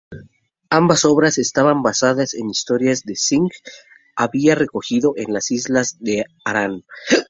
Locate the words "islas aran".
5.51-6.85